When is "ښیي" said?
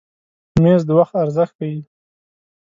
1.59-1.79